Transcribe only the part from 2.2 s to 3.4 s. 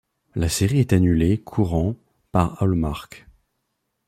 par Hallmark.